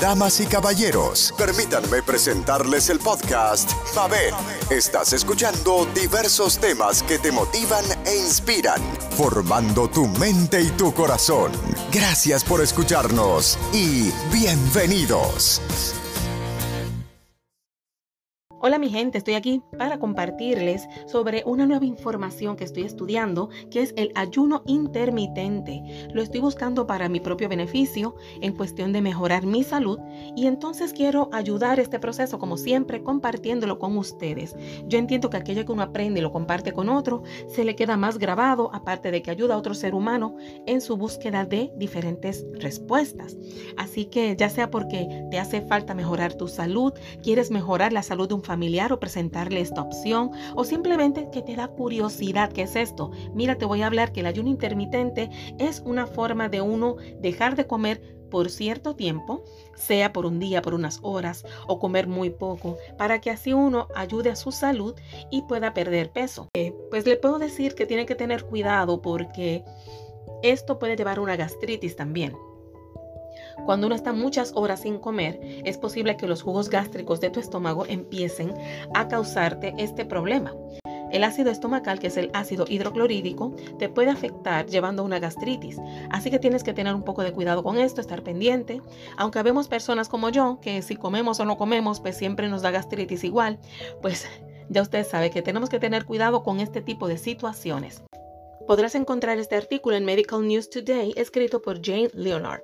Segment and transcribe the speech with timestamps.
[0.00, 4.34] Damas y caballeros, permítanme presentarles el podcast Mabel.
[4.68, 8.82] Estás escuchando diversos temas que te motivan e inspiran,
[9.16, 11.52] formando tu mente y tu corazón.
[11.92, 15.62] Gracias por escucharnos y bienvenidos.
[18.66, 23.80] Hola mi gente, estoy aquí para compartirles sobre una nueva información que estoy estudiando, que
[23.80, 26.08] es el ayuno intermitente.
[26.12, 30.00] Lo estoy buscando para mi propio beneficio en cuestión de mejorar mi salud
[30.34, 34.56] y entonces quiero ayudar este proceso como siempre compartiéndolo con ustedes.
[34.88, 37.96] Yo entiendo que aquello que uno aprende y lo comparte con otro se le queda
[37.96, 40.34] más grabado, aparte de que ayuda a otro ser humano
[40.66, 43.36] en su búsqueda de diferentes respuestas.
[43.76, 46.92] Así que ya sea porque te hace falta mejorar tu salud,
[47.22, 48.55] quieres mejorar la salud de un familiar,
[48.90, 53.10] o presentarle esta opción o simplemente que te da curiosidad qué es esto.
[53.34, 57.54] Mira, te voy a hablar que el ayuno intermitente es una forma de uno dejar
[57.54, 62.30] de comer por cierto tiempo, sea por un día, por unas horas o comer muy
[62.30, 64.94] poco, para que así uno ayude a su salud
[65.30, 66.48] y pueda perder peso.
[66.54, 69.64] Eh, pues le puedo decir que tiene que tener cuidado porque
[70.42, 72.32] esto puede llevar a una gastritis también.
[73.64, 77.40] Cuando uno está muchas horas sin comer, es posible que los jugos gástricos de tu
[77.40, 78.54] estómago empiecen
[78.94, 80.54] a causarte este problema.
[81.10, 85.78] El ácido estomacal, que es el ácido hidroclorídico, te puede afectar llevando una gastritis.
[86.10, 88.82] Así que tienes que tener un poco de cuidado con esto, estar pendiente.
[89.16, 92.70] Aunque vemos personas como yo, que si comemos o no comemos, pues siempre nos da
[92.72, 93.58] gastritis igual,
[94.02, 94.26] pues
[94.68, 98.02] ya usted sabe que tenemos que tener cuidado con este tipo de situaciones.
[98.66, 102.62] Podrás encontrar este artículo en Medical News Today escrito por Jane Leonard.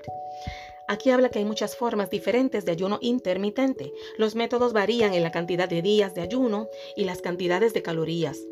[0.93, 3.95] Aquí habla que hay muchas formas diferentes de ayuno intermitente.
[4.19, 8.47] Los métodos varían en la cantidad de días de ayuno y las cantidades de calorías.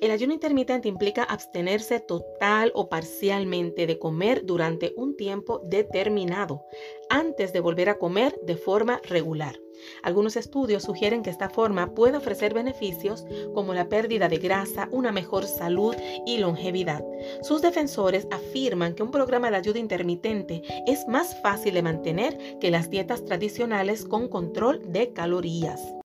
[0.00, 6.64] El ayuno intermitente implica abstenerse total o parcialmente de comer durante un tiempo determinado,
[7.08, 9.58] antes de volver a comer de forma regular.
[10.02, 15.12] Algunos estudios sugieren que esta forma puede ofrecer beneficios como la pérdida de grasa, una
[15.12, 15.94] mejor salud
[16.24, 17.04] y longevidad.
[17.42, 22.70] Sus defensores afirman que un programa de ayuda intermitente es más fácil de mantener que
[22.70, 25.95] las dietas tradicionales con control de calorías.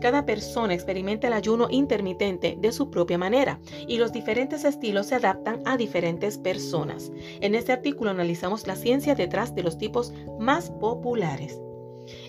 [0.00, 5.16] Cada persona experimenta el ayuno intermitente de su propia manera y los diferentes estilos se
[5.16, 7.10] adaptan a diferentes personas.
[7.40, 11.60] En este artículo analizamos la ciencia detrás de los tipos más populares.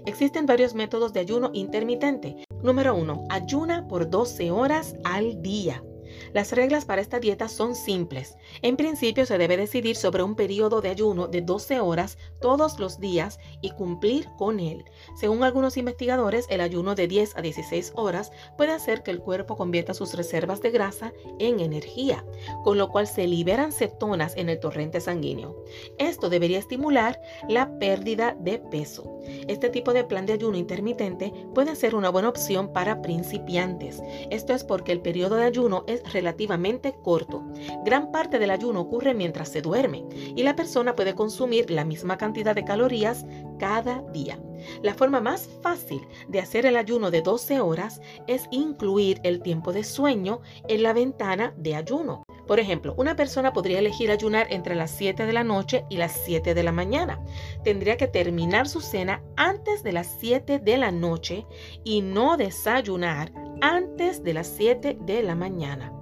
[0.06, 2.36] Existen varios métodos de ayuno intermitente.
[2.64, 3.26] Número 1.
[3.30, 5.84] Ayuna por 12 horas al día.
[6.34, 8.36] Las reglas para esta dieta son simples.
[8.62, 13.00] En principio se debe decidir sobre un periodo de ayuno de 12 horas todos los
[13.00, 14.86] días y cumplir con él.
[15.16, 19.56] Según algunos investigadores, el ayuno de 10 a 16 horas puede hacer que el cuerpo
[19.56, 22.26] convierta sus reservas de grasa en energía,
[22.64, 25.64] con lo cual se liberan cetonas en el torrente sanguíneo.
[25.98, 29.20] Esto debería estimular la pérdida de peso.
[29.48, 34.02] Este tipo de plan de ayuno intermitente puede ser una buena opción para principiantes.
[34.30, 37.44] Esto es porque el periodo de ayuno es relativamente corto.
[37.86, 42.18] Gran parte del ayuno ocurre mientras se duerme y la persona puede consumir la misma
[42.18, 43.26] cantidad de calorías
[43.60, 44.40] cada día.
[44.82, 49.74] La forma más fácil de hacer el ayuno de 12 horas es incluir el tiempo
[49.74, 52.24] de sueño en la ventana de ayuno.
[52.48, 56.14] Por ejemplo, una persona podría elegir ayunar entre las 7 de la noche y las
[56.26, 57.20] 7 de la mañana.
[57.64, 61.46] Tendría que terminar su cena antes de las 7 de la noche
[61.84, 63.32] y no desayunar
[63.62, 65.97] antes de las 7 de la mañana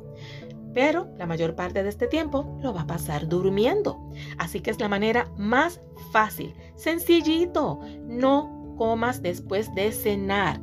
[0.75, 3.97] pero la mayor parte de este tiempo lo va a pasar durmiendo.
[4.37, 5.79] Así que es la manera más
[6.11, 7.79] fácil, sencillito.
[8.03, 10.59] No comas después de cenar.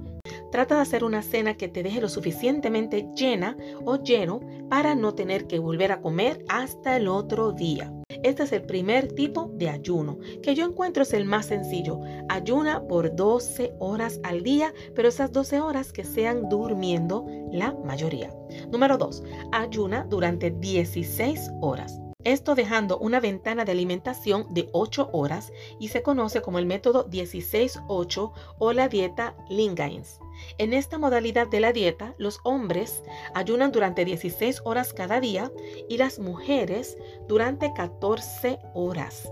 [0.53, 3.56] Trata de hacer una cena que te deje lo suficientemente llena
[3.87, 7.91] o lleno para no tener que volver a comer hasta el otro día.
[8.22, 12.00] Este es el primer tipo de ayuno, que yo encuentro es el más sencillo.
[12.28, 18.33] Ayuna por 12 horas al día, pero esas 12 horas que sean durmiendo la mayoría.
[18.71, 19.22] Número 2.
[19.53, 22.00] Ayuna durante 16 horas.
[22.25, 27.09] Esto dejando una ventana de alimentación de 8 horas y se conoce como el método
[27.10, 30.22] 16-8 o la dieta Lingains.
[30.59, 33.03] En esta modalidad de la dieta, los hombres
[33.34, 35.51] ayunan durante 16 horas cada día
[35.89, 36.97] y las mujeres
[37.29, 39.31] durante 14 horas.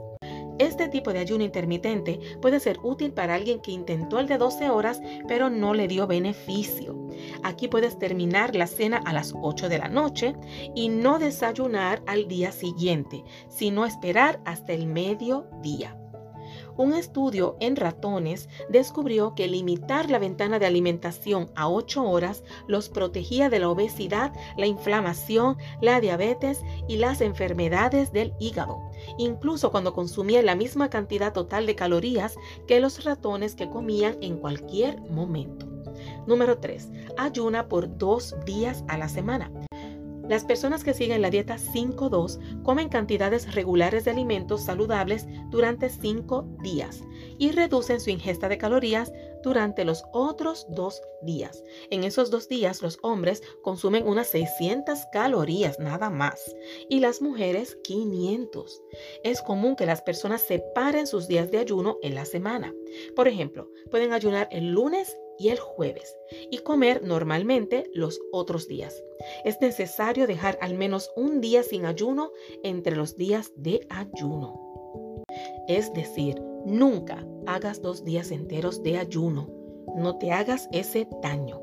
[0.61, 4.69] Este tipo de ayuno intermitente puede ser útil para alguien que intentó el de 12
[4.69, 7.09] horas pero no le dio beneficio.
[7.43, 10.37] Aquí puedes terminar la cena a las 8 de la noche
[10.75, 16.00] y no desayunar al día siguiente, sino esperar hasta el mediodía.
[16.77, 22.89] Un estudio en ratones descubrió que limitar la ventana de alimentación a 8 horas los
[22.89, 29.93] protegía de la obesidad, la inflamación, la diabetes y las enfermedades del hígado, incluso cuando
[29.93, 32.37] consumía la misma cantidad total de calorías
[32.67, 35.67] que los ratones que comían en cualquier momento.
[36.27, 36.89] Número 3.
[37.19, 39.51] Ayuna por dos días a la semana.
[40.31, 46.47] Las personas que siguen la dieta 5-2 comen cantidades regulares de alimentos saludables durante 5
[46.63, 47.03] días
[47.37, 49.13] y reducen su ingesta de calorías
[49.43, 51.65] durante los otros dos días.
[51.91, 56.55] En esos dos días los hombres consumen unas 600 calorías nada más
[56.89, 58.83] y las mujeres 500.
[59.25, 62.73] Es común que las personas separen sus días de ayuno en la semana.
[63.17, 66.17] Por ejemplo, pueden ayunar el lunes y el jueves
[66.51, 69.03] y comer normalmente los otros días.
[69.45, 72.31] Es necesario dejar al menos un día sin ayuno
[72.63, 75.25] entre los días de ayuno.
[75.67, 79.49] Es decir, nunca hagas dos días enteros de ayuno.
[79.97, 81.63] No te hagas ese daño.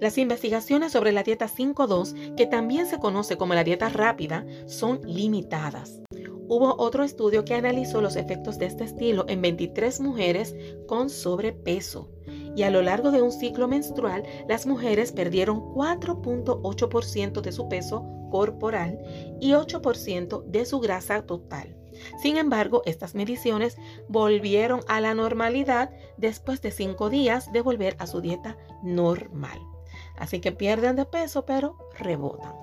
[0.00, 5.00] Las investigaciones sobre la dieta 5-2, que también se conoce como la dieta rápida, son
[5.04, 6.00] limitadas.
[6.46, 10.54] Hubo otro estudio que analizó los efectos de este estilo en 23 mujeres
[10.86, 12.10] con sobrepeso
[12.56, 18.04] y a lo largo de un ciclo menstrual las mujeres perdieron 4.8% de su peso
[18.30, 18.98] corporal
[19.40, 21.76] y 8% de su grasa total.
[22.20, 23.76] Sin embargo, estas mediciones
[24.08, 29.60] volvieron a la normalidad después de 5 días de volver a su dieta normal.
[30.16, 32.54] Así que pierden de peso, pero rebotan.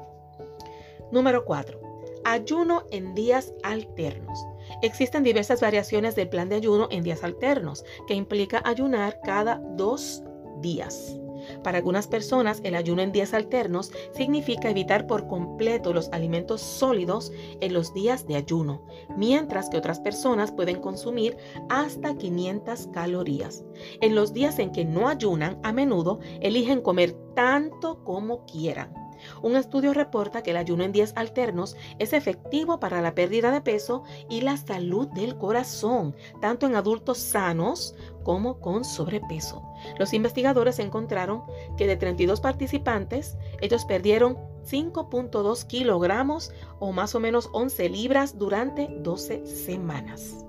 [1.12, 1.80] Número 4.
[2.24, 4.46] Ayuno en días alternos.
[4.82, 10.24] Existen diversas variaciones del plan de ayuno en días alternos, que implica ayunar cada dos
[10.62, 11.18] días.
[11.64, 17.32] Para algunas personas, el ayuno en días alternos significa evitar por completo los alimentos sólidos
[17.60, 18.86] en los días de ayuno,
[19.18, 21.38] mientras que otras personas pueden consumir
[21.70, 23.64] hasta 500 calorías.
[24.02, 29.01] En los días en que no ayunan, a menudo eligen comer tanto como quieran.
[29.42, 33.62] Un estudio reporta que el ayuno en días alternos es efectivo para la pérdida de
[33.62, 39.64] peso y la salud del corazón, tanto en adultos sanos como con sobrepeso.
[39.98, 41.44] Los investigadores encontraron
[41.78, 44.38] que de 32 participantes, ellos perdieron
[44.70, 50.46] 5.2 kilogramos o más o menos 11 libras durante 12 semanas.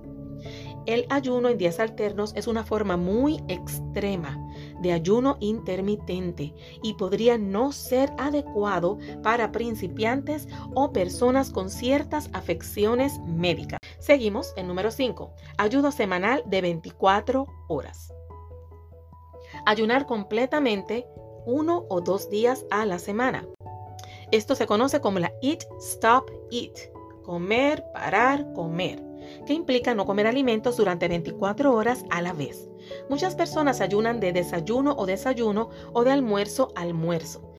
[0.86, 4.36] El ayuno en días alternos es una forma muy extrema
[4.82, 13.18] de ayuno intermitente y podría no ser adecuado para principiantes o personas con ciertas afecciones
[13.20, 13.78] médicas.
[13.98, 15.32] Seguimos en número 5.
[15.56, 18.12] Ayuno semanal de 24 horas.
[19.64, 21.06] Ayunar completamente
[21.46, 23.46] uno o dos días a la semana.
[24.30, 26.78] Esto se conoce como la Eat, Stop, Eat.
[27.22, 29.12] Comer, parar, comer
[29.46, 32.68] que implica no comer alimentos durante 24 horas a la vez.
[33.08, 37.52] Muchas personas ayunan de desayuno o desayuno o de almuerzo a almuerzo.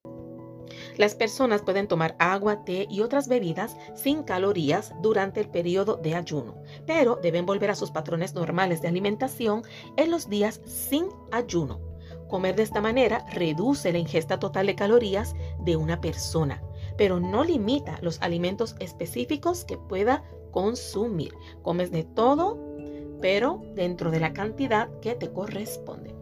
[0.96, 6.14] Las personas pueden tomar agua, té y otras bebidas sin calorías durante el periodo de
[6.14, 9.62] ayuno, pero deben volver a sus patrones normales de alimentación
[9.96, 11.80] en los días sin ayuno.
[12.28, 16.62] Comer de esta manera reduce la ingesta total de calorías de una persona,
[16.96, 21.34] pero no limita los alimentos específicos que pueda consumir.
[21.62, 22.73] Comes de todo,
[23.20, 26.14] pero dentro de la cantidad que te corresponde.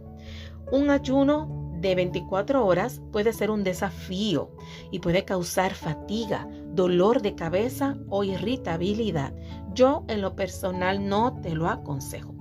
[0.71, 4.51] Un ayuno de 24 horas puede ser un desafío
[4.91, 9.35] y puede causar fatiga, dolor de cabeza o irritabilidad.
[9.75, 12.35] Yo en lo personal no te lo aconsejo.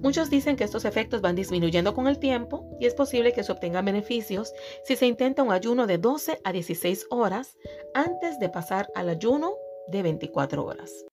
[0.00, 3.50] Muchos dicen que estos efectos van disminuyendo con el tiempo y es posible que se
[3.50, 4.52] obtengan beneficios
[4.84, 7.56] si se intenta un ayuno de 12 a 16 horas
[7.94, 9.54] antes de pasar al ayuno
[9.88, 11.04] de 24 horas.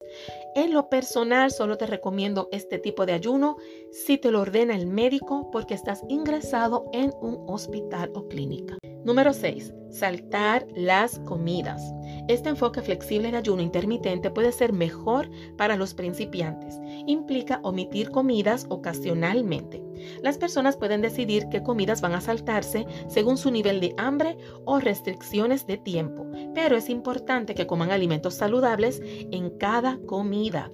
[0.55, 3.57] En lo personal, solo te recomiendo este tipo de ayuno
[3.91, 8.77] si te lo ordena el médico porque estás ingresado en un hospital o clínica.
[9.05, 9.73] Número 6.
[9.89, 11.93] Saltar las comidas.
[12.29, 16.79] Este enfoque flexible en ayuno intermitente puede ser mejor para los principiantes.
[17.05, 19.83] Implica omitir comidas ocasionalmente.
[20.21, 24.79] Las personas pueden decidir qué comidas van a saltarse según su nivel de hambre o
[24.79, 30.71] restricciones de tiempo, pero es importante que coman alimentos saludables en cada comida.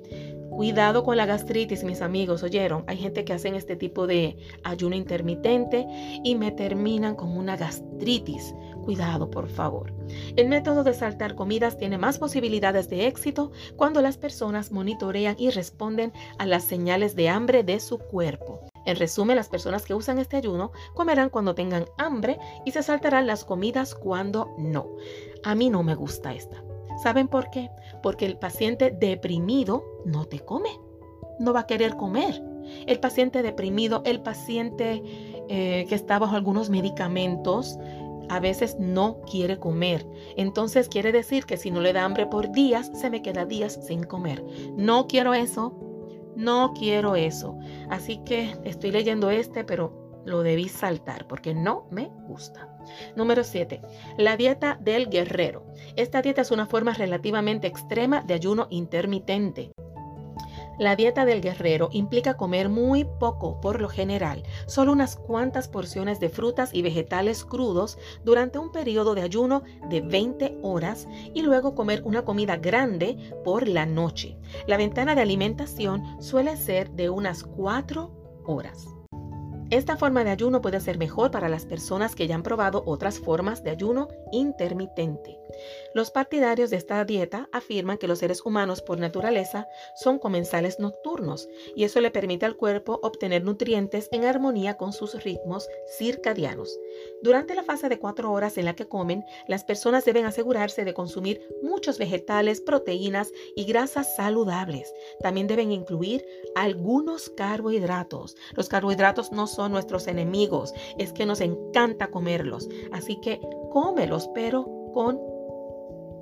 [0.59, 2.83] Cuidado con la gastritis, mis amigos, oyeron.
[2.87, 4.35] Hay gente que hacen este tipo de
[4.65, 5.87] ayuno intermitente
[6.21, 8.53] y me terminan con una gastritis.
[8.83, 9.93] Cuidado, por favor.
[10.35, 15.49] El método de saltar comidas tiene más posibilidades de éxito cuando las personas monitorean y
[15.49, 18.67] responden a las señales de hambre de su cuerpo.
[18.85, 23.27] En resumen, las personas que usan este ayuno comerán cuando tengan hambre y se saltarán
[23.27, 24.89] las comidas cuando no.
[25.41, 26.61] A mí no me gusta esta.
[27.01, 27.69] ¿Saben por qué?
[28.03, 30.69] Porque el paciente deprimido no te come.
[31.39, 32.43] No va a querer comer.
[32.85, 35.01] el paciente deprimido, el paciente
[35.49, 37.79] eh, que está bajo algunos medicamentos,
[38.29, 40.05] a veces no quiere comer.
[40.37, 43.79] Entonces quiere decir que si no le da hambre por días, se me queda días
[43.81, 44.43] sin comer.
[44.75, 45.73] No quiero eso.
[46.35, 47.57] No quiero eso.
[47.89, 52.75] Así que estoy leyendo este, pero lo debí saltar porque no me gusta.
[53.15, 53.81] Número 7.
[54.17, 55.65] La dieta del guerrero.
[55.95, 59.71] Esta dieta es una forma relativamente extrema de ayuno intermitente.
[60.79, 66.21] La dieta del guerrero implica comer muy poco por lo general, solo unas cuantas porciones
[66.21, 71.75] de frutas y vegetales crudos durante un periodo de ayuno de 20 horas y luego
[71.75, 74.37] comer una comida grande por la noche.
[74.67, 78.87] La ventana de alimentación suele ser de unas 4 horas.
[79.71, 83.19] Esta forma de ayuno puede ser mejor para las personas que ya han probado otras
[83.19, 85.39] formas de ayuno intermitente.
[85.93, 91.47] Los partidarios de esta dieta afirman que los seres humanos por naturaleza son comensales nocturnos
[91.75, 95.67] y eso le permite al cuerpo obtener nutrientes en armonía con sus ritmos
[95.99, 96.75] circadianos.
[97.21, 100.95] Durante la fase de cuatro horas en la que comen, las personas deben asegurarse de
[100.95, 104.91] consumir muchos vegetales, proteínas y grasas saludables.
[105.21, 108.35] También deben incluir algunos carbohidratos.
[108.55, 112.69] Los carbohidratos no son nuestros enemigos, es que nos encanta comerlos.
[112.93, 115.19] Así que cómelos, pero con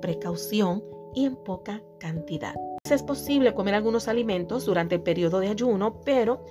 [0.00, 0.82] precaución
[1.14, 2.54] y en poca cantidad.
[2.90, 6.44] Es posible comer algunos alimentos durante el periodo de ayuno, pero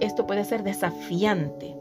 [0.00, 1.76] esto puede ser desafiante.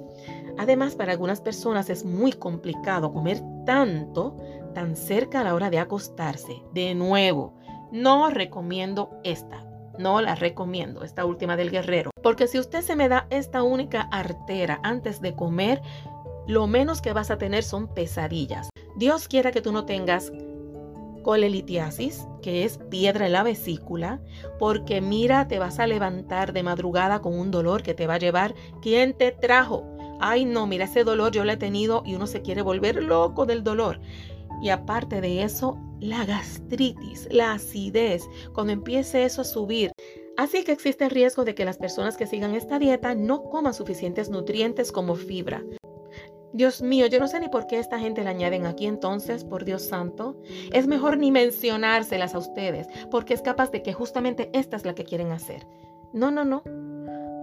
[0.58, 4.38] Además, para algunas personas es muy complicado comer tanto
[4.76, 6.62] tan cerca a la hora de acostarse.
[6.74, 7.56] De nuevo,
[7.92, 9.73] no recomiendo esta.
[9.98, 12.12] No la recomiendo, esta última del guerrero.
[12.22, 15.82] Porque si usted se me da esta única artera antes de comer,
[16.48, 18.70] lo menos que vas a tener son pesadillas.
[18.96, 20.32] Dios quiera que tú no tengas
[21.24, 24.20] colelitiasis, que es piedra en la vesícula,
[24.60, 28.20] porque mira, te vas a levantar de madrugada con un dolor que te va a
[28.20, 28.54] llevar.
[28.82, 29.86] ¿Quién te trajo?
[30.20, 33.46] Ay, no, mira, ese dolor yo lo he tenido y uno se quiere volver loco
[33.46, 34.00] del dolor.
[34.64, 39.92] Y aparte de eso, la gastritis, la acidez, cuando empiece eso a subir.
[40.38, 43.74] Así que existe el riesgo de que las personas que sigan esta dieta no coman
[43.74, 45.66] suficientes nutrientes como fibra.
[46.54, 49.66] Dios mío, yo no sé ni por qué esta gente la añaden aquí entonces, por
[49.66, 50.38] Dios santo.
[50.72, 54.96] Es mejor ni mencionárselas a ustedes, porque es capaz de que justamente esta es la
[54.96, 55.68] que quieren hacer.
[56.14, 56.64] No, no, no.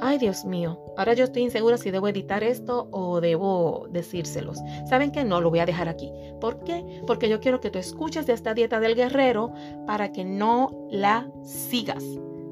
[0.03, 4.59] Ay, Dios mío, ahora yo estoy insegura si debo editar esto o debo decírselos.
[4.89, 5.43] ¿Saben que no?
[5.43, 6.11] Lo voy a dejar aquí.
[6.41, 7.03] ¿Por qué?
[7.07, 9.53] Porque yo quiero que tú escuches esta dieta del guerrero
[9.87, 12.03] para que no la sigas.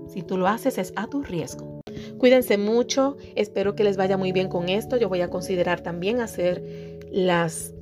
[0.09, 1.81] Si tú lo haces es a tu riesgo.
[2.19, 4.99] Cuídense mucho, espero que les vaya muy bien con esto.
[4.99, 7.73] Yo voy a considerar también hacer las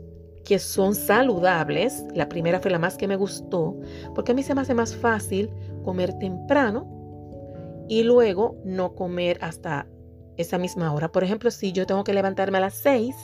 [0.44, 2.04] que son saludables.
[2.14, 3.76] La primera fue la más que me gustó,
[4.14, 5.50] porque a mí se me hace más fácil
[5.82, 6.95] comer temprano
[7.88, 9.86] y luego no comer hasta
[10.36, 11.10] esa misma hora.
[11.10, 13.14] Por ejemplo, si yo tengo que levantarme a las 6,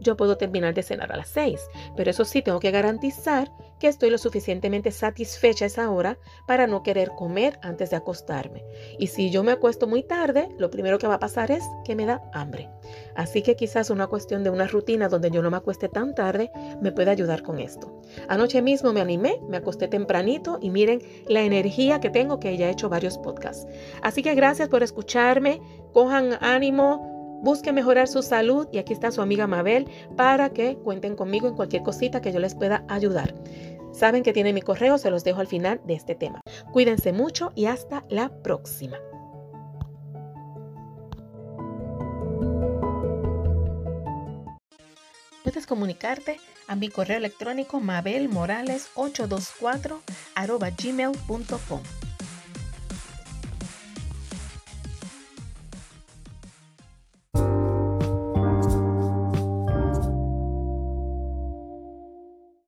[0.00, 1.60] yo puedo terminar de cenar a las 6,
[1.96, 6.82] pero eso sí, tengo que garantizar que estoy lo suficientemente satisfecha esa hora para no
[6.82, 8.64] querer comer antes de acostarme.
[8.98, 11.94] Y si yo me acuesto muy tarde, lo primero que va a pasar es que
[11.94, 12.68] me da hambre.
[13.14, 16.50] Así que quizás una cuestión de una rutina donde yo no me acueste tan tarde
[16.80, 18.02] me puede ayudar con esto.
[18.28, 22.68] Anoche mismo me animé, me acosté tempranito y miren la energía que tengo que ya
[22.68, 23.66] he hecho varios podcasts.
[24.02, 25.60] Así que gracias por escucharme,
[25.92, 31.16] cojan ánimo Busque mejorar su salud y aquí está su amiga Mabel para que cuenten
[31.16, 33.34] conmigo en cualquier cosita que yo les pueda ayudar.
[33.92, 36.40] Saben que tienen mi correo, se los dejo al final de este tema.
[36.72, 38.98] Cuídense mucho y hasta la próxima.
[45.42, 50.00] Puedes comunicarte a mi correo electrónico mabelmorales824
[50.76, 51.80] gmail.com.